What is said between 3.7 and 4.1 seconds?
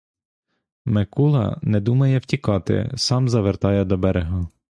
до